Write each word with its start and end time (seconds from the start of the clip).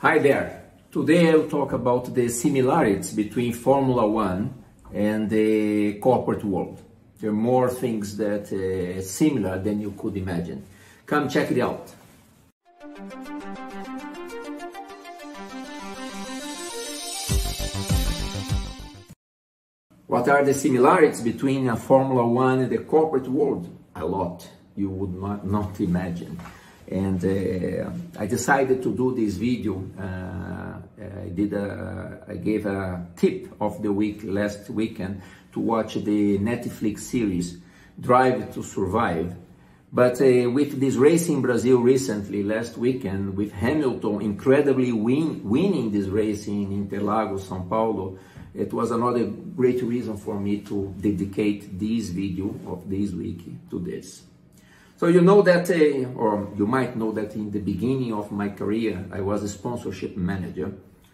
Hi 0.00 0.20
there. 0.20 0.62
Today 0.92 1.28
I'll 1.28 1.48
talk 1.48 1.72
about 1.72 2.14
the 2.14 2.28
similarities 2.28 3.12
between 3.12 3.52
Formula 3.52 4.06
One 4.06 4.54
and 4.94 5.28
the 5.28 5.94
corporate 5.94 6.44
world. 6.44 6.80
There 7.18 7.30
are 7.30 7.32
more 7.32 7.68
things 7.68 8.16
that 8.16 8.52
are 8.52 8.98
uh, 8.98 9.02
similar 9.02 9.58
than 9.58 9.80
you 9.80 9.90
could 9.98 10.16
imagine. 10.16 10.62
Come 11.04 11.28
check 11.28 11.50
it 11.50 11.58
out. 11.58 11.92
What 20.06 20.28
are 20.28 20.44
the 20.44 20.54
similarities 20.54 21.22
between 21.22 21.68
a 21.68 21.76
Formula 21.76 22.24
One 22.24 22.60
and 22.60 22.70
the 22.70 22.78
corporate 22.78 23.26
world? 23.26 23.68
A 23.96 24.06
lot 24.06 24.48
you 24.76 24.90
would 24.90 25.20
not, 25.20 25.44
not 25.44 25.80
imagine. 25.80 26.38
And 26.90 27.22
uh, 27.22 27.90
I 28.18 28.26
decided 28.26 28.82
to 28.82 28.94
do 28.94 29.14
this 29.14 29.34
video. 29.36 29.84
Uh, 29.98 30.78
I 31.24 31.28
did 31.28 31.52
a, 31.52 32.24
I 32.26 32.36
gave 32.36 32.64
a 32.66 33.06
tip 33.16 33.54
of 33.60 33.82
the 33.82 33.92
week 33.92 34.22
last 34.24 34.70
weekend 34.70 35.20
to 35.52 35.60
watch 35.60 35.94
the 35.94 36.38
Netflix 36.38 37.00
series 37.00 37.58
Drive 38.00 38.54
to 38.54 38.62
Survive. 38.62 39.36
But 39.92 40.20
uh, 40.20 40.50
with 40.50 40.80
this 40.80 40.96
race 40.96 41.28
in 41.28 41.40
Brazil 41.40 41.78
recently, 41.78 42.42
last 42.42 42.76
weekend, 42.76 43.36
with 43.36 43.52
Hamilton 43.52 44.20
incredibly 44.20 44.92
win, 44.92 45.42
winning 45.44 45.90
this 45.90 46.06
race 46.08 46.46
in 46.46 46.88
Interlagos, 46.88 47.48
São 47.48 47.68
Paulo, 47.68 48.18
it 48.54 48.72
was 48.72 48.90
another 48.90 49.24
great 49.24 49.82
reason 49.82 50.16
for 50.16 50.38
me 50.38 50.60
to 50.60 50.94
dedicate 51.00 51.78
this 51.78 52.08
video 52.08 52.54
of 52.66 52.88
this 52.88 53.12
week 53.12 53.44
to 53.70 53.78
this. 53.78 54.22
So 54.98 55.06
you 55.06 55.20
know 55.20 55.42
that, 55.42 55.70
uh, 55.70 56.08
or 56.18 56.50
you 56.56 56.66
might 56.66 56.96
know 56.96 57.12
that 57.12 57.36
in 57.36 57.52
the 57.52 57.60
beginning 57.60 58.12
of 58.12 58.32
my 58.32 58.48
career, 58.48 59.06
I 59.12 59.20
was 59.20 59.44
a 59.44 59.48
sponsorship 59.48 60.16
manager. 60.16 60.72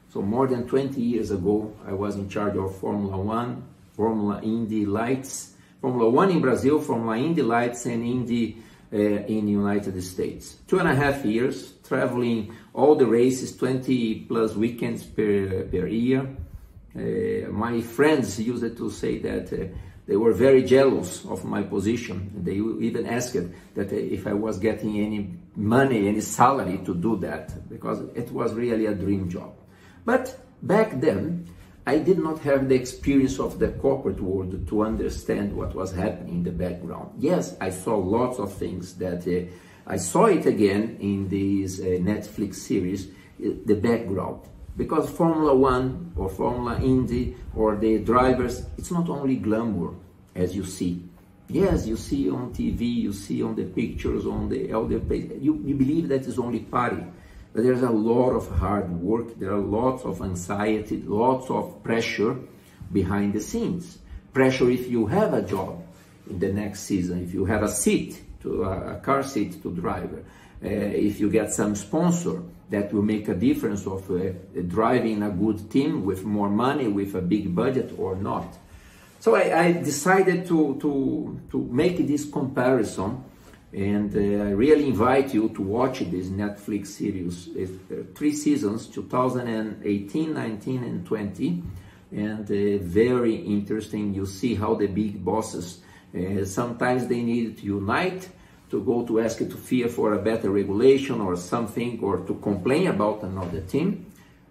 So 0.09 0.23
more 0.23 0.47
than 0.47 0.67
20 0.67 0.99
years 1.03 1.31
ago, 1.31 1.77
I 1.87 1.93
was 1.93 2.17
in 2.17 2.31
charge 2.31 2.57
of 2.57 2.75
Formula 2.79 3.19
One, 3.19 3.63
Formula 3.93 4.41
Indy 4.43 4.87
Lights, 4.87 5.53
Formula 5.83 6.09
One 6.09 6.31
in 6.31 6.41
Brazil, 6.41 6.81
Formula 6.81 7.19
Indy 7.19 7.43
Lights, 7.43 7.85
and 7.85 8.03
Indy 8.03 8.57
uh, 8.91 8.97
in 8.97 9.45
the 9.45 9.53
United 9.53 10.03
States. 10.03 10.57
Two 10.67 10.79
and 10.79 10.89
a 10.89 10.95
half 10.95 11.23
years, 11.27 11.75
traveling 11.87 12.57
all 12.73 12.95
the 12.95 13.07
races, 13.07 13.55
20 13.55 14.21
plus 14.21 14.55
weekends 14.55 15.03
per, 15.03 15.65
per 15.65 15.87
year. 15.89 16.27
Uh, 16.97 17.51
my 17.51 17.83
friends 17.83 18.41
used 18.41 18.79
to 18.79 18.91
say 18.91 19.19
that 19.19 19.53
uh, 19.53 19.67
they 20.07 20.17
were 20.17 20.33
very 20.33 20.63
jealous 20.63 21.25
of 21.25 21.45
my 21.45 21.63
position. 21.63 22.31
They 22.45 22.57
even 22.87 23.07
asked 23.07 23.35
that 23.75 23.93
if 23.93 24.27
I 24.27 24.35
was 24.35 24.59
getting 24.59 25.01
any 25.01 25.35
money, 25.57 26.09
any 26.09 26.21
salary 26.21 26.79
to 26.85 26.95
do 26.95 27.17
that, 27.21 27.69
because 27.69 28.01
it 28.15 28.31
was 28.31 28.53
really 28.53 28.87
a 28.87 28.95
dream 28.95 29.31
job. 29.31 29.55
But 30.05 30.39
back 30.63 31.01
then, 31.01 31.49
I 31.87 31.99
did 31.99 32.19
not 32.19 32.39
have 32.41 32.69
the 32.69 32.75
experience 32.75 33.39
of 33.39 33.59
the 33.59 33.69
corporate 33.69 34.21
world 34.21 34.67
to 34.69 34.83
understand 34.83 35.55
what 35.55 35.75
was 35.75 35.93
happening 35.93 36.37
in 36.37 36.43
the 36.43 36.51
background. 36.51 37.13
Yes, 37.19 37.57
I 37.61 37.71
saw 37.71 37.97
lots 37.97 38.39
of 38.39 38.53
things 38.55 38.95
that 38.95 39.27
uh, 39.27 39.51
I 39.87 39.97
saw 39.97 40.27
it 40.27 40.47
again 40.47 40.97
in 41.01 41.29
this 41.29 41.81
uh, 41.81 41.85
Netflix 42.01 42.55
series, 42.57 43.09
uh, 43.09 43.51
the 43.67 43.75
background 43.75 44.41
because 44.77 45.09
Formula 45.11 45.55
One 45.55 46.13
or 46.17 46.29
Formula 46.29 46.81
Indy 46.81 47.37
or 47.55 47.77
the 47.77 47.99
drivers, 47.99 48.65
it's 48.77 48.91
not 48.91 49.09
only 49.09 49.37
glamour 49.37 49.95
as 50.35 50.55
you 50.55 50.65
see. 50.65 51.03
Yes, 51.49 51.87
you 51.87 51.97
see 51.97 52.31
on 52.31 52.53
TV, 52.53 52.81
you 52.81 53.13
see 53.13 53.43
on 53.43 53.55
the 53.55 53.65
pictures, 53.65 54.27
on 54.27 54.49
the 54.49 54.71
elder 54.71 54.99
page, 54.99 55.31
you, 55.41 55.61
you 55.65 55.75
believe 55.75 56.09
that 56.09 56.23
is 56.23 56.39
only 56.39 56.61
party. 56.61 57.05
But 57.53 57.63
there's 57.63 57.83
a 57.83 57.91
lot 57.91 58.31
of 58.31 58.49
hard 58.49 58.91
work, 58.91 59.39
there 59.39 59.53
are 59.53 59.59
lots 59.59 60.05
of 60.05 60.23
anxiety, 60.23 61.03
lots 61.03 61.51
of 61.51 61.83
pressure 61.85 62.37
behind 62.93 63.35
the 63.35 63.41
scenes. 63.41 63.99
Pressure 64.33 64.71
if 64.71 64.91
you 64.91 65.07
have 65.07 65.35
a 65.35 65.43
job 65.43 65.85
in 66.29 66.41
the 66.41 66.53
next 66.53 66.81
season, 66.81 67.23
if 67.23 67.33
you 67.33 67.45
have 67.45 67.63
a 67.63 67.69
seat, 67.69 68.23
to 68.43 68.65
a 68.65 68.97
car 68.97 69.23
seat 69.23 69.63
to 69.63 69.71
drive, 69.71 70.13
uh, 70.13 70.69
if 70.69 71.21
you 71.21 71.31
get 71.31 71.53
some 71.53 71.75
sponsor, 71.77 72.43
that 72.75 72.93
will 72.93 73.03
make 73.03 73.29
a 73.29 73.35
difference 73.35 73.87
of 73.87 74.11
uh, 74.11 74.33
driving 74.67 75.23
a 75.23 75.31
good 75.31 75.71
team 75.71 76.05
with 76.05 76.25
more 76.25 76.51
money, 76.51 76.89
with 76.89 77.15
a 77.15 77.23
big 77.23 77.55
budget 77.55 77.95
or 77.99 78.17
not. 78.17 78.57
So 79.21 79.37
I, 79.37 79.67
I 79.67 79.73
decided 79.73 80.47
to, 80.49 80.77
to, 80.81 81.41
to 81.53 81.59
make 81.71 82.07
this 82.07 82.29
comparison 82.31 83.25
and 83.73 84.15
uh, 84.15 84.45
I 84.45 84.51
really 84.51 84.87
invite 84.87 85.35
you 85.35 85.49
to 85.51 85.63
watch 85.63 86.01
this 86.01 86.27
Netflix 86.27 86.87
series. 86.89 87.49
Uh, 87.49 88.05
three 88.15 88.33
seasons, 88.33 88.87
2018, 88.89 90.35
19 90.35 90.85
and 90.85 91.07
20 91.07 91.63
and 92.13 92.45
uh, 92.51 92.85
very 92.85 93.37
interesting. 93.37 94.15
You 94.15 94.27
see 94.27 94.55
how 94.55 94.75
the 94.75 94.87
big 94.87 95.25
bosses, 95.25 95.81
uh, 96.15 96.45
sometimes 96.45 97.07
they 97.07 97.23
need 97.23 97.59
to 97.59 97.65
unite 97.65 98.29
to 98.75 98.83
go 98.83 99.07
to 99.07 99.21
ask 99.21 99.39
to 99.39 99.57
FIA 99.67 99.89
for 99.89 100.15
a 100.15 100.23
better 100.31 100.51
regulation 100.51 101.21
or 101.21 101.37
something 101.37 102.01
or 102.03 102.15
to 102.29 102.35
complain 102.49 102.89
about 102.89 103.23
another 103.23 103.61
team. 103.61 103.89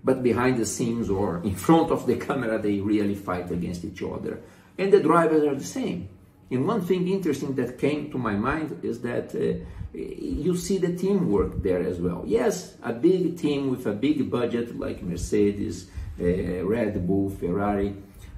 But 0.01 0.23
behind 0.23 0.57
the 0.57 0.65
scenes 0.65 1.09
or 1.09 1.41
in 1.49 1.55
front 1.55 1.91
of 1.91 2.07
the 2.07 2.15
camera, 2.15 2.57
they 2.57 2.79
really 2.79 3.15
fight 3.15 3.51
against 3.51 3.83
each 3.83 4.01
other. 4.01 4.39
And 4.77 4.93
the 4.93 5.01
drivers 5.01 5.43
are 5.43 5.55
the 5.55 5.71
same. 5.79 6.07
And 6.49 6.65
one 6.65 6.81
thing 6.81 7.07
interesting 7.07 7.55
that 7.55 7.77
came 7.77 8.11
to 8.11 8.17
my 8.17 8.35
mind 8.35 8.69
is 8.83 9.01
that 9.01 9.27
uh, 9.35 9.43
you 9.93 10.55
see 10.55 10.77
the 10.77 10.95
teamwork 10.95 11.61
there 11.61 11.83
as 11.91 11.97
well. 11.99 12.23
Yes, 12.25 12.75
a 12.81 12.93
big 12.93 13.37
team 13.37 13.69
with 13.71 13.85
a 13.87 13.93
big 13.93 14.31
budget 14.31 14.79
like 14.79 15.03
Mercedes, 15.03 15.87
uh, 16.19 16.63
Red 16.75 17.05
Bull, 17.07 17.29
Ferrari, 17.29 17.95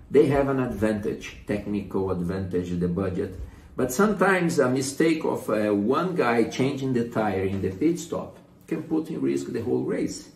they 0.09 0.28
have 0.28 0.47
an 0.50 0.59
advantage, 0.59 1.38
technical 1.45 2.12
advantage, 2.12 2.69
the 2.79 2.88
budget. 2.88 3.40
But 3.75 3.91
sometimes 3.91 4.58
a 4.59 4.69
mistake 4.69 5.25
of 5.25 5.50
uh, 5.50 5.74
one 5.74 6.16
guy 6.16 6.46
changing 6.46 6.94
the 6.94 7.09
tire 7.09 7.44
in 7.44 7.62
the 7.62 7.72
pit 7.72 8.00
stop 8.00 8.38
can 8.68 8.84
put 8.84 9.09
in 9.09 9.22
risk 9.22 9.52
the 9.52 9.62
whole 9.62 9.84
race. 9.84 10.30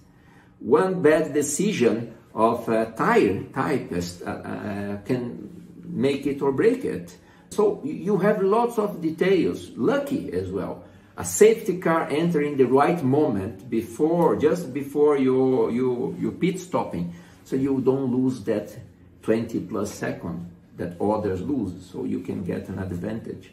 One 0.60 1.02
bad 1.02 1.34
decision 1.34 2.16
of 2.36 2.68
a 2.68 2.92
tire 2.98 3.44
type 3.54 3.92
uh, 3.94 4.30
uh, 4.30 4.98
can 5.04 5.82
make 5.86 6.28
it 6.28 6.42
or 6.42 6.52
break 6.52 6.84
it. 6.84 7.18
So 7.50 7.82
you 7.84 8.18
have 8.18 8.44
lots 8.44 8.78
of 8.78 9.02
details, 9.02 9.70
lucky 9.76 10.32
as 10.34 10.52
well. 10.52 10.84
A 11.18 11.24
safety 11.24 11.80
car 11.80 12.08
entering 12.10 12.58
the 12.58 12.66
right 12.66 13.02
moment 13.04 13.70
before, 13.70 14.36
just 14.36 14.74
before 14.74 15.18
you, 15.18 15.72
you, 15.72 16.16
you 16.20 16.32
pit 16.32 16.60
stopping, 16.60 17.14
so 17.46 17.56
you 17.56 17.82
don't 17.82 18.12
lose 18.12 18.44
that 18.44 18.78
20 19.24 19.62
plus 19.62 19.92
second 19.94 20.52
that 20.80 21.00
others 21.00 21.42
lose, 21.42 21.74
so 21.92 22.04
you 22.04 22.22
can 22.22 22.44
get 22.44 22.68
an 22.70 22.80
advantage. 22.80 23.52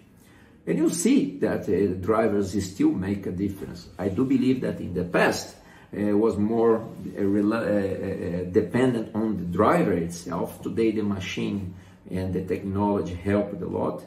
And 0.66 0.78
you 0.78 0.90
see 0.90 1.38
that 1.38 1.68
uh, 1.68 1.94
drivers 2.00 2.50
still 2.64 2.90
make 2.90 3.26
a 3.26 3.30
difference. 3.30 3.88
I 3.98 4.08
do 4.08 4.24
believe 4.24 4.62
that 4.62 4.80
in 4.80 4.94
the 4.94 5.04
past 5.04 5.54
uh, 5.96 6.16
was 6.16 6.36
more 6.36 6.78
uh, 7.16 7.20
uh, 7.20 7.22
uh, 7.22 8.44
dependent 8.50 9.14
on 9.14 9.36
the 9.36 9.44
driver 9.44 9.92
itself. 9.92 10.60
Today 10.62 10.90
the 10.90 11.02
machine 11.02 11.74
and 12.10 12.34
the 12.34 12.42
technology 12.44 13.14
helped 13.14 13.62
a 13.62 13.66
lot. 13.66 14.02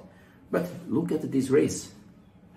But 0.51 0.67
look 0.89 1.11
at 1.11 1.31
this 1.31 1.49
race. 1.49 1.91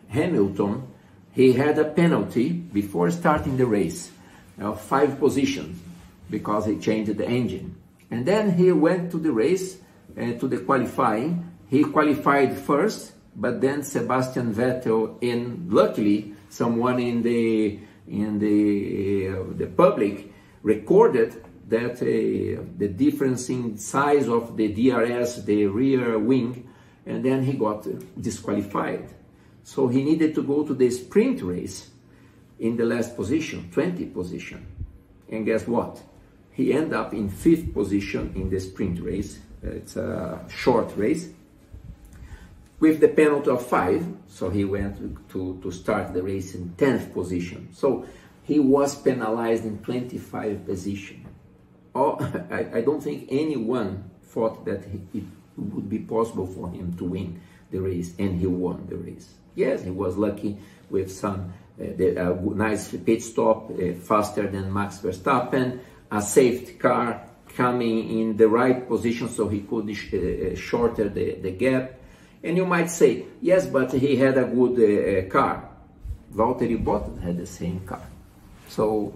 Hamilton, 0.09 0.89
he 1.33 1.53
had 1.53 1.79
a 1.79 1.85
penalty 1.85 2.51
before 2.51 3.11
starting 3.11 3.57
the 3.57 3.67
race 3.67 4.11
of 4.59 4.81
five 4.81 5.19
positions 5.19 5.81
because 6.29 6.67
he 6.67 6.79
changed 6.79 7.17
the 7.17 7.29
engine. 7.29 7.77
And 8.11 8.27
then 8.27 8.53
he 8.53 8.73
went 8.73 9.11
to 9.13 9.19
the 9.19 9.33
race 9.33 9.79
uh, 10.17 10.33
to 10.39 10.49
the 10.49 10.59
qualifying. 10.59 11.51
He 11.69 11.85
qualified 11.85 12.57
first, 12.59 13.13
but 13.35 13.61
then 13.61 13.83
Sebastian 13.83 14.55
Vettel 14.55 15.19
and 15.23 15.73
luckily 15.73 16.35
someone 16.49 17.01
in 17.01 17.23
the 17.23 17.79
in 18.09 18.39
the 18.39 19.29
uh, 19.29 19.45
the 19.57 19.67
public 19.67 20.33
recorded 20.63 21.43
that 21.69 22.03
uh, 22.03 22.63
the 22.77 22.89
difference 22.89 23.49
in 23.49 23.79
size 23.79 24.29
of 24.29 24.57
the 24.57 24.69
DRS, 24.69 25.45
the 25.45 25.67
rear 25.67 26.19
wing, 26.19 26.69
and 27.07 27.25
then 27.25 27.43
he 27.43 27.55
got 27.55 27.87
disqualified. 28.21 29.09
So 29.65 29.89
he 29.89 30.03
needed 30.03 30.35
to 30.35 30.43
go 30.43 30.65
to 30.65 30.75
the 30.75 30.91
sprint 30.91 31.43
race 31.43 31.89
in 32.59 32.77
the 32.77 32.85
last 32.85 33.17
position, 33.17 33.71
20 33.73 34.07
position. 34.07 34.67
And 35.31 35.47
guess 35.47 35.67
what? 35.67 36.03
He 36.53 36.73
ended 36.73 36.93
up 36.93 37.15
in 37.15 37.31
fifth 37.31 37.73
position 37.73 38.33
in 38.37 38.51
the 38.51 38.61
sprint 38.61 39.01
race 39.01 39.39
it's 39.63 39.97
a 39.97 40.45
short 40.49 40.97
race. 40.97 41.29
With 42.81 43.01
the 43.01 43.09
penalty 43.09 43.51
of 43.51 43.65
five, 43.65 44.05
so 44.27 44.51
he 44.51 44.65
went 44.65 45.29
to, 45.31 45.61
to 45.63 45.71
start 45.71 46.13
the 46.13 46.23
race 46.23 46.55
in 46.55 46.71
10th 46.77 47.13
position. 47.13 47.69
So 47.73 48.05
he 48.43 48.59
was 48.59 49.01
penalized 49.01 49.65
in 49.65 49.79
25 49.79 50.67
position. 50.67 51.27
Oh, 51.95 52.17
I, 52.51 52.79
I 52.79 52.81
don't 52.81 53.03
think 53.03 53.29
anyone 53.31 54.11
thought 54.25 54.65
that 54.65 54.85
he, 54.85 55.19
it 55.19 55.25
would 55.57 55.89
be 55.89 56.01
possible 56.01 56.47
for 56.47 56.71
him 56.71 56.97
to 56.97 57.05
win 57.05 57.41
the 57.71 57.81
race, 57.81 58.15
and 58.19 58.39
he 58.39 58.47
won 58.47 58.87
the 58.89 58.97
race. 58.97 59.33
Yes, 59.55 59.85
he 59.85 59.91
was 59.91 60.17
lucky 60.17 60.59
with 60.91 61.11
some 61.11 61.53
the, 61.79 62.17
a 62.17 62.35
nice 62.35 62.95
pit 62.97 63.23
stop, 63.23 63.71
uh, 63.71 63.95
faster 63.95 64.47
than 64.49 64.73
Max 64.73 64.99
Verstappen, 64.99 65.81
a 66.11 66.21
safety 66.21 66.75
car 66.75 67.23
coming 67.57 68.21
in 68.21 68.37
the 68.37 68.49
right 68.49 68.87
position 68.89 69.29
so 69.29 69.49
he 69.49 69.61
could 69.61 69.95
sh 69.95 70.15
uh, 70.15 70.55
shorter 70.57 71.09
the, 71.09 71.35
the 71.35 71.51
gap. 71.51 71.93
And 72.43 72.57
you 72.57 72.67
might 72.67 72.91
say, 72.91 73.27
yes, 73.41 73.67
but 73.67 73.93
he 73.93 74.17
had 74.17 74.37
a 74.37 74.45
good 74.45 74.77
uh, 74.81 75.31
car. 75.31 75.69
Valtteri 76.35 76.83
Bottas 76.83 77.21
had 77.23 77.39
the 77.39 77.47
same 77.47 77.81
car. 77.81 78.03
So, 78.69 79.15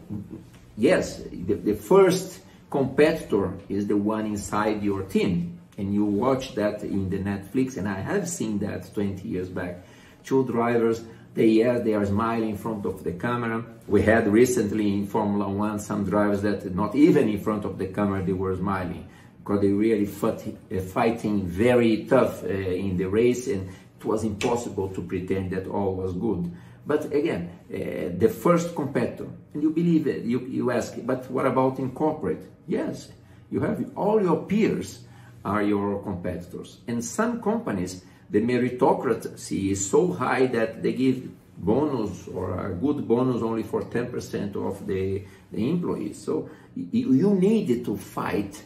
yes, 0.76 1.22
the, 1.32 1.54
the 1.54 1.74
first 1.74 2.40
competitor 2.70 3.54
is 3.68 3.86
the 3.86 3.96
one 3.96 4.26
inside 4.26 4.82
your 4.82 5.02
team. 5.02 5.58
And 5.78 5.92
you 5.92 6.04
watch 6.04 6.54
that 6.54 6.82
in 6.82 7.10
the 7.10 7.18
Netflix, 7.18 7.76
and 7.76 7.86
I 7.86 8.00
have 8.00 8.28
seen 8.28 8.58
that 8.60 8.92
20 8.94 9.28
years 9.28 9.48
back. 9.48 9.84
Two 10.24 10.46
drivers, 10.46 11.02
they, 11.36 11.46
yeah, 11.46 11.78
they 11.78 11.92
are 11.94 12.06
smiling 12.06 12.50
in 12.50 12.56
front 12.56 12.86
of 12.86 13.04
the 13.04 13.12
camera. 13.12 13.64
We 13.86 14.02
had 14.02 14.26
recently 14.26 14.92
in 14.94 15.06
Formula 15.06 15.48
One 15.48 15.78
some 15.78 16.04
drivers 16.04 16.42
that 16.42 16.74
not 16.74 16.96
even 16.96 17.28
in 17.28 17.38
front 17.38 17.64
of 17.64 17.78
the 17.78 17.86
camera 17.88 18.24
they 18.24 18.32
were 18.32 18.56
smiling 18.56 19.06
because 19.38 19.60
they 19.60 19.68
really 19.68 20.06
fought, 20.06 20.42
uh, 20.46 20.80
fighting 20.80 21.46
very 21.46 22.04
tough 22.06 22.42
uh, 22.42 22.48
in 22.48 22.96
the 22.96 23.04
race 23.04 23.46
and 23.46 23.68
it 23.68 24.04
was 24.04 24.24
impossible 24.24 24.88
to 24.88 25.02
pretend 25.02 25.50
that 25.52 25.68
all 25.68 25.94
was 25.94 26.14
good. 26.14 26.50
But 26.86 27.12
again, 27.12 27.50
uh, 27.68 28.16
the 28.18 28.28
first 28.28 28.74
competitor, 28.74 29.28
and 29.52 29.62
you 29.62 29.70
believe 29.70 30.06
it, 30.06 30.24
you, 30.24 30.40
you 30.40 30.70
ask, 30.70 30.94
but 31.04 31.30
what 31.30 31.46
about 31.46 31.78
in 31.78 31.90
corporate? 31.90 32.44
Yes, 32.66 33.12
you 33.50 33.60
have 33.60 33.84
all 33.94 34.22
your 34.22 34.44
peers 34.44 35.00
are 35.44 35.62
your 35.62 36.02
competitors. 36.02 36.78
And 36.88 37.04
some 37.04 37.42
companies, 37.42 38.04
the 38.30 38.40
meritocracy 38.40 39.70
is 39.70 39.88
so 39.88 40.12
high 40.12 40.46
that 40.46 40.82
they 40.82 40.92
give 40.92 41.28
bonus 41.58 42.28
or 42.28 42.66
a 42.66 42.74
good 42.74 43.06
bonus 43.06 43.42
only 43.42 43.62
for 43.62 43.82
10% 43.82 44.56
of 44.56 44.86
the, 44.86 45.22
the 45.52 45.70
employees. 45.70 46.22
So 46.22 46.50
you, 46.74 47.34
need 47.34 47.84
to 47.84 47.96
fight. 47.96 48.62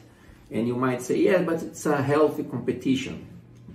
And 0.50 0.66
you 0.66 0.74
might 0.74 1.02
say, 1.02 1.18
yeah, 1.18 1.42
but 1.42 1.62
it's 1.62 1.86
a 1.86 2.02
healthy 2.02 2.44
competition. 2.44 3.26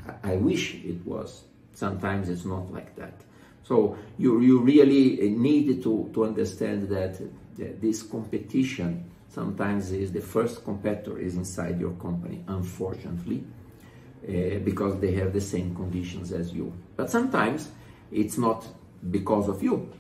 I, 0.07 0.33
I 0.33 0.35
wish 0.35 0.75
it 0.75 1.05
was. 1.05 1.43
Sometimes 1.73 2.29
it's 2.29 2.45
not 2.45 2.71
like 2.73 2.95
that. 2.95 3.21
So 3.63 3.97
you, 4.17 4.41
you 4.41 4.59
really 4.59 5.19
uh, 5.21 5.39
need 5.39 5.81
to, 5.83 6.09
to 6.13 6.25
understand 6.25 6.89
that, 6.89 7.19
that 7.57 7.81
this 7.81 8.03
competition 8.03 9.09
sometimes 9.29 9.91
is 9.91 10.11
the 10.11 10.21
first 10.21 10.63
competitor 10.63 11.19
is 11.19 11.35
inside 11.35 11.79
your 11.79 11.93
company, 11.93 12.43
unfortunately, 12.47 13.43
uh, 14.27 14.59
because 14.59 14.99
they 14.99 15.13
have 15.13 15.33
the 15.33 15.41
same 15.41 15.75
conditions 15.75 16.31
as 16.31 16.51
you. 16.51 16.73
But 16.95 17.09
sometimes 17.09 17.69
it's 18.11 18.37
not 18.37 18.65
because 19.11 19.47
of 19.49 19.61
you. 19.61 19.91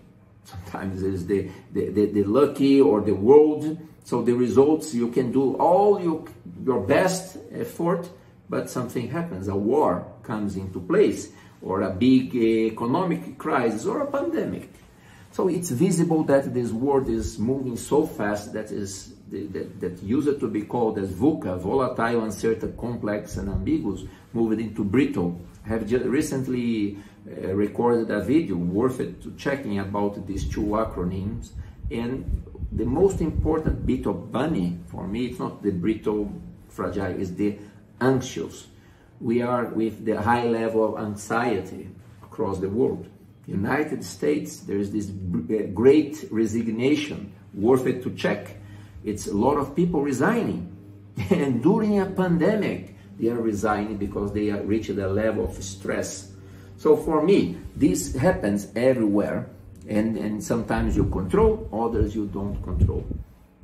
Sometimes 0.45 1.03
it's 1.03 1.25
the, 1.25 1.49
the, 1.71 1.89
the, 1.89 2.05
the 2.07 2.23
lucky 2.23 2.81
or 2.81 3.01
the 3.01 3.13
world. 3.13 3.77
So 4.03 4.21
the 4.21 4.33
results, 4.33 4.93
you 4.93 5.09
can 5.09 5.31
do 5.31 5.55
all 5.55 6.01
your, 6.01 6.25
your 6.63 6.81
best 6.81 7.37
effort, 7.51 8.07
but 8.49 8.69
something 8.69 9.09
happens. 9.09 9.47
A 9.47 9.55
war 9.55 10.05
comes 10.23 10.55
into 10.55 10.79
place 10.79 11.31
or 11.61 11.81
a 11.81 11.89
big 11.89 12.35
economic 12.35 13.37
crisis 13.37 13.85
or 13.85 14.01
a 14.01 14.11
pandemic. 14.11 14.71
So 15.31 15.49
it's 15.49 15.69
visible 15.71 16.23
that 16.25 16.53
this 16.53 16.71
world 16.71 17.09
is 17.09 17.39
moving 17.39 17.75
so 17.75 18.05
fast 18.05 18.53
that 18.53 18.71
is 18.71 19.14
that, 19.31 19.79
that 19.79 20.03
used 20.03 20.39
to 20.39 20.47
be 20.47 20.61
called 20.61 20.97
as 20.97 21.11
VUCA, 21.11 21.59
volatile, 21.59 22.23
uncertain, 22.23 22.75
complex, 22.77 23.37
and 23.37 23.49
ambiguous, 23.49 24.03
moved 24.33 24.59
into 24.59 24.83
brittle. 24.83 25.39
I 25.65 25.69
have 25.69 25.87
just 25.87 26.05
recently 26.05 26.97
uh, 27.27 27.53
recorded 27.53 28.11
a 28.11 28.21
video 28.21 28.55
worth 28.55 28.99
it 28.99 29.21
to 29.23 29.33
checking 29.35 29.79
about 29.79 30.27
these 30.27 30.47
two 30.47 30.61
acronyms. 30.61 31.51
And 31.89 32.43
the 32.71 32.85
most 32.85 33.21
important 33.21 33.85
bit 33.85 34.05
of 34.05 34.31
BANI 34.31 34.79
for 34.87 35.07
me, 35.07 35.27
it's 35.27 35.39
not 35.39 35.63
the 35.63 35.71
brittle, 35.71 36.31
fragile, 36.69 37.19
it's 37.19 37.31
the 37.31 37.57
anxious 38.01 38.67
we 39.19 39.41
are 39.41 39.65
with 39.65 40.05
the 40.05 40.21
high 40.21 40.45
level 40.45 40.95
of 40.95 41.03
anxiety 41.03 41.89
across 42.23 42.59
the 42.59 42.69
world. 42.69 43.07
United 43.47 44.03
States, 44.03 44.57
there 44.61 44.77
is 44.77 44.91
this 44.91 45.09
uh, 45.09 45.67
great 45.73 46.25
resignation, 46.31 47.31
worth 47.53 47.85
it 47.85 48.03
to 48.03 48.11
check. 48.11 48.57
It's 49.05 49.27
a 49.27 49.33
lot 49.33 49.57
of 49.57 49.75
people 49.75 50.01
resigning. 50.01 50.71
And 51.29 51.63
during 51.63 51.99
a 52.01 52.07
pandemic, 52.07 52.95
they 53.17 53.29
are 53.29 53.39
resigning 53.39 53.97
because 53.97 54.33
they 54.33 54.49
are 54.49 54.61
reached 54.61 54.89
a 54.89 55.07
level 55.07 55.45
of 55.45 55.63
stress. 55.63 56.31
So 56.77 56.97
for 56.97 57.21
me, 57.23 57.57
this 57.75 58.15
happens 58.15 58.67
everywhere. 58.75 59.47
And, 59.87 60.17
and 60.17 60.43
sometimes 60.43 60.97
you 60.97 61.05
control, 61.05 61.69
others 61.71 62.15
you 62.15 62.25
don't 62.25 62.61
control. 62.63 63.05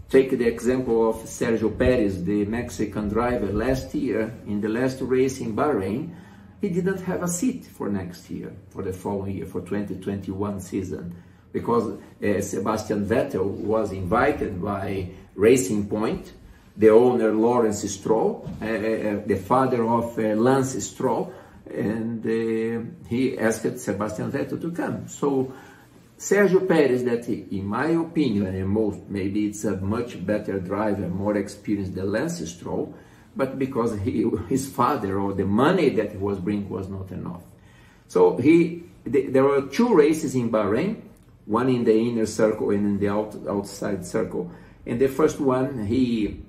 Take 0.09 0.37
the 0.37 0.45
example 0.45 1.09
of 1.09 1.15
Sergio 1.23 1.75
Perez, 1.77 2.23
the 2.23 2.45
Mexican 2.45 3.09
driver 3.09 3.47
last 3.47 3.95
year 3.95 4.33
in 4.45 4.61
the 4.61 4.69
last 4.69 5.01
race 5.01 5.39
in 5.39 5.55
Bahrain. 5.55 6.13
He 6.61 6.69
didn't 6.69 7.01
have 7.01 7.23
a 7.23 7.27
seat 7.27 7.65
for 7.65 7.89
next 7.89 8.29
year, 8.29 8.53
for 8.69 8.83
the 8.83 8.93
following 8.93 9.37
year, 9.37 9.47
for 9.47 9.61
2021 9.61 10.59
season, 10.59 11.15
because 11.51 11.97
uh, 12.23 12.41
Sebastian 12.41 13.05
Vettel 13.05 13.45
was 13.45 13.91
invited 13.91 14.61
by 14.61 15.09
Racing 15.35 15.87
Point, 15.87 16.33
the 16.77 16.89
owner 16.89 17.31
Lawrence 17.31 17.89
Stroll, 17.91 18.49
uh, 18.61 18.65
uh, 18.65 19.21
the 19.25 19.41
father 19.45 19.83
of 19.83 20.17
uh, 20.17 20.21
Lance 20.35 20.83
Stroll, 20.83 21.33
and 21.69 22.25
uh, 22.25 23.07
he 23.07 23.37
asked 23.37 23.79
Sebastian 23.79 24.31
Vettel 24.31 24.59
to 24.61 24.71
come. 24.71 25.07
So 25.07 25.53
Sergio 26.17 26.67
Perez, 26.67 27.03
that 27.05 27.27
in 27.27 27.65
my 27.65 27.87
opinion, 27.87 28.47
and 28.47 28.69
most, 28.69 28.99
maybe 29.09 29.47
it's 29.47 29.63
a 29.63 29.77
much 29.77 30.23
better 30.25 30.59
driver, 30.59 31.07
more 31.07 31.35
experienced 31.37 31.95
than 31.95 32.11
Lance 32.11 32.47
Stroll, 32.47 32.93
but 33.35 33.57
because 33.57 33.97
he, 33.99 34.29
his 34.49 34.69
father 34.69 35.19
or 35.19 35.33
the 35.33 35.45
money 35.45 35.89
that 35.89 36.11
he 36.11 36.17
was 36.17 36.39
bringing 36.39 36.69
was 36.69 36.87
not 36.89 37.11
enough. 37.11 37.41
So 38.07 38.37
he, 38.37 38.83
the, 39.03 39.27
there 39.27 39.43
were 39.43 39.63
two 39.63 39.95
races 39.95 40.35
in 40.35 40.51
Bahrain, 40.51 41.01
one 41.45 41.69
in 41.69 41.83
the 41.83 41.95
inner 41.95 42.25
circle 42.25 42.69
and 42.69 42.85
in 42.85 42.99
the 42.99 43.09
out, 43.09 43.35
outside 43.49 44.05
circle. 44.05 44.51
And 44.91 44.99
the 44.99 45.07
first 45.07 45.39
one, 45.39 45.85
he, 45.85 46.41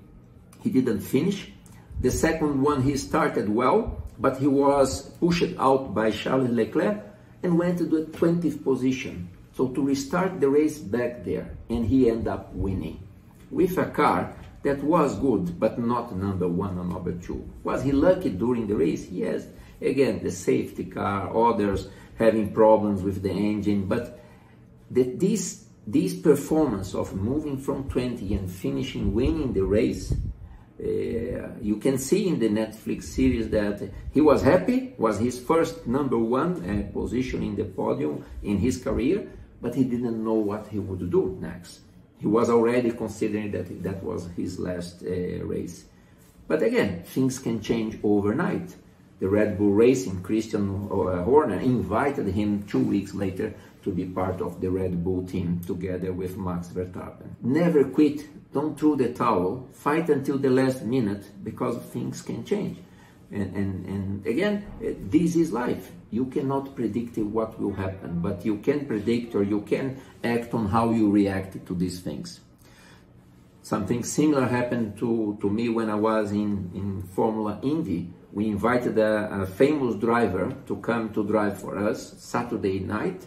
he 0.64 0.70
didn't 0.70 1.02
finish. 1.02 1.52
The 2.00 2.10
second 2.10 2.60
one, 2.60 2.82
he 2.82 2.96
started 2.96 3.48
well, 3.48 4.02
but 4.18 4.38
he 4.38 4.48
was 4.48 5.10
pushed 5.20 5.54
out 5.60 5.94
by 5.94 6.10
Charles 6.10 6.50
Leclerc 6.50 6.98
and 7.44 7.56
went 7.56 7.78
to 7.78 7.84
the 7.84 8.02
20th 8.06 8.64
position. 8.64 9.28
So 9.52 9.68
to 9.68 9.86
restart 9.86 10.40
the 10.40 10.48
race 10.48 10.80
back 10.80 11.24
there, 11.24 11.56
and 11.70 11.86
he 11.86 12.10
ended 12.10 12.26
up 12.26 12.52
winning 12.52 13.06
with 13.52 13.78
a 13.78 13.84
car 13.84 14.34
that 14.64 14.82
was 14.82 15.16
good, 15.20 15.60
but 15.60 15.78
not 15.78 16.12
number 16.12 16.48
one 16.48 16.76
or 16.80 16.84
number 16.84 17.12
two. 17.12 17.48
Was 17.62 17.84
he 17.84 17.92
lucky 17.92 18.30
during 18.30 18.66
the 18.66 18.74
race? 18.74 19.08
Yes. 19.08 19.46
Again, 19.80 20.20
the 20.20 20.32
safety 20.32 20.86
car, 20.86 21.30
others 21.30 21.86
having 22.18 22.52
problems 22.52 23.04
with 23.04 23.22
the 23.22 23.30
engine, 23.30 23.86
but 23.86 24.18
the, 24.90 25.04
this 25.04 25.62
this 25.86 26.14
performance 26.14 26.94
of 26.94 27.14
moving 27.14 27.58
from 27.58 27.88
20 27.88 28.34
and 28.34 28.50
finishing 28.50 29.12
winning 29.12 29.52
the 29.52 29.64
race, 29.64 30.12
uh, 30.12 30.84
you 31.60 31.76
can 31.80 31.98
see 31.98 32.28
in 32.28 32.38
the 32.38 32.48
Netflix 32.48 33.04
series 33.04 33.48
that 33.50 33.90
he 34.12 34.20
was 34.20 34.42
happy, 34.42 34.94
was 34.98 35.18
his 35.18 35.38
first 35.38 35.86
number 35.86 36.18
one 36.18 36.52
uh, 36.64 36.92
position 36.92 37.42
in 37.42 37.56
the 37.56 37.64
podium 37.64 38.24
in 38.42 38.58
his 38.58 38.78
career, 38.78 39.28
but 39.60 39.74
he 39.74 39.84
didn't 39.84 40.22
know 40.22 40.34
what 40.34 40.66
he 40.68 40.78
would 40.78 41.10
do 41.10 41.36
next. 41.40 41.80
He 42.18 42.26
was 42.26 42.50
already 42.50 42.92
considering 42.92 43.50
that 43.52 43.82
that 43.82 44.02
was 44.02 44.28
his 44.36 44.58
last 44.58 45.02
uh, 45.02 45.08
race. 45.44 45.84
But 46.46 46.62
again, 46.62 47.02
things 47.04 47.38
can 47.38 47.60
change 47.60 47.98
overnight. 48.02 48.74
The 49.20 49.28
Red 49.28 49.56
Bull 49.56 49.72
Racing, 49.72 50.22
Christian 50.22 50.88
uh, 50.90 51.22
Horner 51.22 51.60
invited 51.60 52.26
him 52.28 52.64
two 52.64 52.80
weeks 52.80 53.14
later 53.14 53.54
to 53.82 53.90
be 53.90 54.04
part 54.04 54.40
of 54.40 54.60
the 54.60 54.70
Red 54.70 55.04
Bull 55.04 55.26
team 55.26 55.60
together 55.66 56.12
with 56.12 56.36
Max 56.36 56.68
Verstappen. 56.68 57.34
Never 57.42 57.84
quit, 57.84 58.52
don't 58.52 58.78
throw 58.78 58.96
the 58.96 59.12
towel, 59.12 59.68
fight 59.72 60.08
until 60.08 60.38
the 60.38 60.50
last 60.50 60.82
minute 60.82 61.30
because 61.42 61.76
things 61.92 62.22
can 62.22 62.44
change. 62.44 62.78
And, 63.30 63.56
and, 63.56 63.86
and 63.86 64.26
again, 64.26 64.66
eh, 64.84 64.92
this 64.98 65.36
is 65.36 65.52
life. 65.52 65.90
You 66.10 66.26
cannot 66.26 66.76
predict 66.76 67.16
what 67.16 67.58
will 67.58 67.72
happen, 67.72 68.20
but 68.20 68.44
you 68.44 68.58
can 68.58 68.86
predict 68.86 69.34
or 69.34 69.42
you 69.42 69.62
can 69.62 69.98
act 70.22 70.52
on 70.52 70.66
how 70.66 70.90
you 70.90 71.10
react 71.10 71.64
to 71.66 71.74
these 71.74 72.00
things. 72.00 72.40
Something 73.62 74.02
similar 74.02 74.46
happened 74.46 74.98
to, 74.98 75.38
to 75.40 75.48
me 75.48 75.68
when 75.70 75.88
I 75.88 75.94
was 75.94 76.32
in, 76.32 76.70
in 76.74 77.02
Formula 77.14 77.58
Indy. 77.62 78.12
We 78.32 78.48
invited 78.48 78.98
a, 78.98 79.42
a 79.42 79.46
famous 79.46 79.94
driver 79.94 80.54
to 80.66 80.76
come 80.76 81.12
to 81.14 81.24
drive 81.24 81.58
for 81.58 81.78
us 81.78 82.14
Saturday 82.18 82.80
night, 82.80 83.24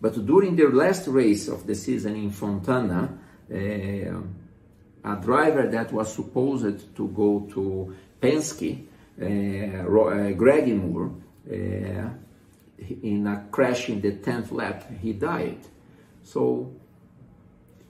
but 0.00 0.26
during 0.26 0.56
the 0.56 0.68
last 0.68 1.08
race 1.08 1.48
of 1.48 1.66
the 1.66 1.74
season 1.74 2.16
in 2.16 2.30
Fontana, 2.30 3.18
uh, 3.50 3.56
a 3.56 5.16
driver 5.22 5.68
that 5.68 5.92
was 5.92 6.12
supposed 6.14 6.94
to 6.96 7.08
go 7.08 7.48
to 7.52 7.94
Penske 8.20 8.86
uh, 9.20 10.32
Greg 10.32 10.74
Moore, 10.76 11.12
uh, 11.50 12.08
in 13.02 13.26
a 13.26 13.46
crash 13.50 13.88
in 13.88 14.00
the 14.00 14.12
10th 14.12 14.52
lap, 14.52 14.84
he 15.00 15.12
died. 15.12 15.60
So 16.22 16.72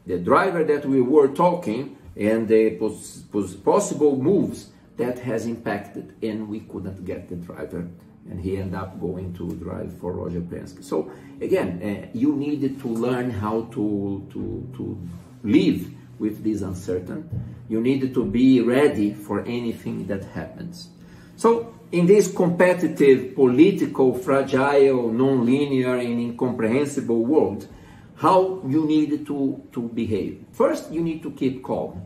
the 0.07 0.19
driver 0.19 0.63
that 0.65 0.87
we 0.87 1.01
were 1.01 1.29
talking 1.29 1.97
and 2.17 2.47
the 2.47 2.71
pos 2.77 3.25
pos 3.31 3.55
possible 3.57 4.17
moves 4.17 4.71
that 4.97 5.19
has 5.21 5.47
impacted 5.47 6.15
and 6.23 6.49
we 6.49 6.61
couldn't 6.61 7.05
get 7.05 7.29
the 7.29 7.37
driver 7.37 7.89
and 8.29 8.41
he 8.41 8.57
ended 8.57 8.75
up 8.75 9.01
going 9.01 9.33
to 9.35 9.51
drive 9.57 9.97
for 9.99 10.13
Roger 10.13 10.41
Penske. 10.41 10.83
So 10.83 11.11
again, 11.41 11.81
uh, 11.83 12.09
you 12.13 12.35
needed 12.35 12.81
to 12.81 12.89
learn 12.89 13.31
how 13.31 13.63
to, 13.73 14.27
to, 14.33 14.69
to 14.77 14.99
live 15.45 15.93
with 16.19 16.43
this 16.43 16.63
uncertain. 16.63 17.29
You 17.69 17.81
needed 17.81 18.15
to 18.15 18.25
be 18.25 18.61
ready 18.61 19.15
for 19.15 19.41
anything 19.41 20.07
that 20.07 20.25
happens. 20.25 20.89
So 21.37 21.75
in 21.93 22.07
this 22.07 22.33
competitive, 22.33 23.35
political, 23.35 24.15
fragile, 24.15 25.13
non-linear 25.13 25.97
and 25.97 26.21
incomprehensible 26.21 27.25
world, 27.25 27.69
how 28.17 28.63
you 28.67 28.87
need 28.87 29.27
to, 29.27 29.63
to 29.73 29.83
behave. 29.83 30.45
First, 30.53 30.91
you 30.91 31.03
need 31.03 31.23
to 31.23 31.31
keep 31.31 31.63
calm. 31.63 32.03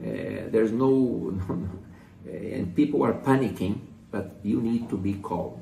Uh, 0.00 0.48
there's 0.48 0.72
no, 0.72 0.88
no, 1.48 1.68
and 2.26 2.74
people 2.74 3.02
are 3.02 3.14
panicking, 3.14 3.78
but 4.10 4.36
you 4.42 4.60
need 4.60 4.88
to 4.90 4.96
be 4.96 5.14
calm. 5.14 5.60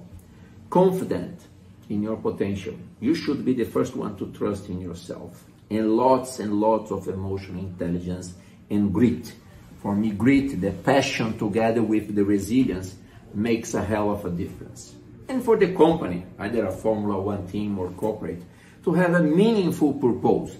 Confident 0.71 1.40
in 1.88 2.02
your 2.02 2.16
potential. 2.16 2.75
You 3.00 3.14
should 3.14 3.45
be 3.45 3.54
the 3.54 3.64
first 3.64 3.97
one 3.97 4.16
to 4.16 4.33
trust 4.33 4.69
in 4.69 4.81
yourself. 4.81 5.45
And 5.71 5.97
lots 5.97 6.38
and 6.38 6.61
lots 6.61 6.90
of 6.90 7.09
emotional 7.09 7.61
intelligence 7.61 8.35
and 8.71 8.92
grit. 8.92 9.33
For 9.81 9.95
me, 9.95 10.11
grit, 10.11 10.61
the 10.61 10.71
passion 10.71 11.38
together 11.38 11.83
with 11.83 12.14
the 12.14 12.25
resilience, 12.25 12.95
makes 13.35 13.75
a 13.75 13.83
hell 13.83 14.11
of 14.11 14.25
a 14.25 14.31
difference. 14.31 14.95
And 15.28 15.42
for 15.42 15.57
the 15.57 15.75
company, 15.75 16.26
either 16.38 16.66
a 16.66 16.73
Formula 16.73 17.21
One 17.21 17.47
team 17.47 17.78
or 17.78 17.90
corporate, 17.90 18.42
to 18.85 18.92
have 18.92 19.14
a 19.14 19.23
meaningful 19.23 19.95
purpose 19.95 20.57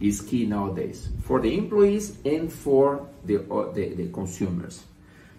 is 0.00 0.20
key 0.20 0.46
nowadays 0.46 1.08
for 1.22 1.40
the 1.40 1.56
employees 1.56 2.18
and 2.24 2.52
for 2.52 3.08
the, 3.24 3.38
uh, 3.50 3.72
the, 3.72 3.94
the, 3.94 4.08
consumers. 4.12 4.84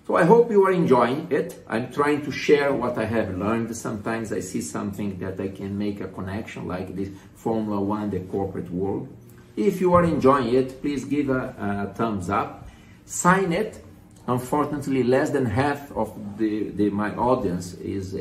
So 0.09 0.15
I 0.15 0.23
hope 0.23 0.49
you 0.49 0.65
are 0.65 0.71
enjoying 0.71 1.27
it. 1.29 1.63
I'm 1.67 1.93
trying 1.93 2.23
to 2.23 2.31
share 2.31 2.73
what 2.73 2.97
I 2.97 3.05
have 3.05 3.37
learned. 3.37 3.75
Sometimes 3.75 4.33
I 4.33 4.39
see 4.39 4.59
something 4.59 5.19
that 5.19 5.39
I 5.39 5.49
can 5.49 5.77
make 5.77 6.01
a 6.01 6.07
connection 6.07 6.67
like 6.67 6.95
this 6.95 7.09
Formula 7.35 7.79
One, 7.79 8.09
the 8.09 8.21
corporate 8.21 8.71
world. 8.71 9.07
If 9.55 9.79
you 9.79 9.93
are 9.93 10.03
enjoying 10.03 10.51
it, 10.55 10.81
please 10.81 11.05
give 11.05 11.29
a, 11.29 11.53
a 11.59 11.93
thumbs 11.93 12.27
up. 12.31 12.67
Sign 13.05 13.53
it. 13.53 13.85
Unfortunately, 14.25 15.03
less 15.03 15.29
than 15.29 15.45
half 15.45 15.91
of 15.91 16.39
the, 16.39 16.69
the 16.69 16.89
my 16.89 17.13
audience 17.15 17.75
is, 17.75 18.15
uh, 18.15 18.17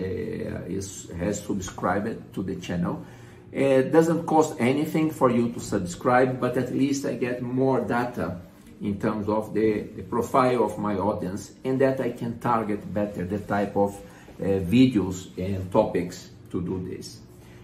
is 0.68 1.10
has 1.18 1.42
subscribed 1.42 2.34
to 2.34 2.42
the 2.42 2.56
channel. 2.56 3.02
It 3.50 3.92
doesn't 3.92 4.26
cost 4.26 4.56
anything 4.58 5.10
for 5.10 5.30
you 5.30 5.52
to 5.54 5.60
subscribe, 5.60 6.38
but 6.38 6.58
at 6.58 6.70
least 6.70 7.06
I 7.06 7.14
get 7.14 7.40
more 7.40 7.80
data 7.80 8.42
in 8.80 8.98
terms 9.00 9.28
of 9.28 9.54
the, 9.54 9.82
the 9.96 10.02
profile 10.02 10.64
of 10.64 10.78
my 10.78 10.94
audience 10.94 11.52
and 11.64 11.80
that 11.80 12.00
I 12.00 12.10
can 12.10 12.38
target 12.38 12.92
better 12.92 13.24
the 13.24 13.38
type 13.38 13.76
of 13.76 13.94
uh, 14.40 14.44
videos 14.44 15.36
and 15.36 15.70
topics 15.72 16.30
to 16.50 16.62
do 16.62 16.88
this. 16.88 17.18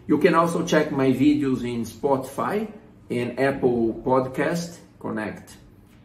You 0.06 0.18
can 0.18 0.34
also 0.34 0.66
check 0.66 0.92
my 0.92 1.10
videos 1.10 1.62
in 1.62 1.84
Spotify 1.84 2.70
and 3.10 3.38
Apple 3.38 4.02
Podcast 4.04 4.78
Connect. 5.00 5.56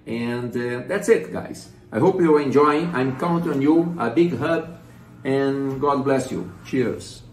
And 0.06 0.56
uh, 0.56 0.88
that's 0.88 1.10
it, 1.10 1.32
guys. 1.32 1.70
I 1.92 2.00
hope 2.00 2.22
you're 2.22 2.42
enjoying. 2.42 2.94
I'm 2.94 3.18
counting 3.20 3.52
on 3.52 3.62
you. 3.62 3.96
A 4.00 4.10
big 4.10 4.38
hug 4.38 4.78
and 5.24 5.82
God 5.82 6.04
bless 6.04 6.32
you. 6.32 6.52
Cheers. 6.66 7.24